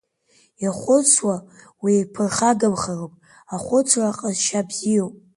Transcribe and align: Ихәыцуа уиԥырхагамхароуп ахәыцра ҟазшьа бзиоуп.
Ихәыцуа 0.65 1.35
уиԥырхагамхароуп 1.83 3.13
ахәыцра 3.55 4.17
ҟазшьа 4.17 4.61
бзиоуп. 4.67 5.15